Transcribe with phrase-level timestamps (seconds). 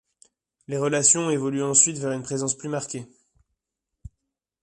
[0.67, 3.05] Les relations évoluent ensuite vers une présence plus marquée.